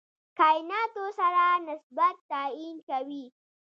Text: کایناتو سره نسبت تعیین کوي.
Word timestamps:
کایناتو 0.37 1.03
سره 1.19 1.45
نسبت 1.67 2.15
تعیین 2.31 2.75
کوي. 2.89 3.25